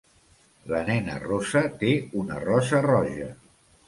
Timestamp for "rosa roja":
2.45-3.29